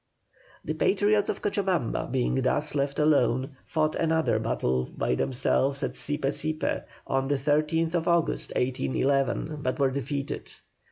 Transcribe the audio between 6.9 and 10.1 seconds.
on the 13th August, 1811, but were